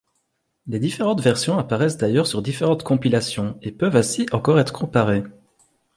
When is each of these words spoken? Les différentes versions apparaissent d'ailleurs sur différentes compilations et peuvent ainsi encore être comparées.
Les 0.65 0.79
différentes 0.79 1.21
versions 1.21 1.59
apparaissent 1.59 1.97
d'ailleurs 1.99 2.25
sur 2.25 2.41
différentes 2.41 2.81
compilations 2.83 3.59
et 3.61 3.71
peuvent 3.71 3.97
ainsi 3.97 4.25
encore 4.31 4.59
être 4.59 4.73
comparées. 4.73 5.25